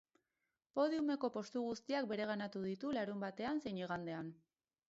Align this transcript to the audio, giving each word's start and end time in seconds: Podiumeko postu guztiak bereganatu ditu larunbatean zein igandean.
Podiumeko 0.79 1.29
postu 1.35 1.63
guztiak 1.67 2.09
bereganatu 2.13 2.65
ditu 2.71 2.97
larunbatean 2.99 3.63
zein 3.67 3.83
igandean. 3.87 4.35